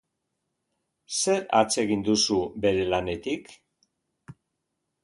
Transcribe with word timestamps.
Zer 1.17 1.45
atsegin 1.59 2.03
duzu 2.09 2.41
bere 2.65 2.89
lanetik? 2.95 3.55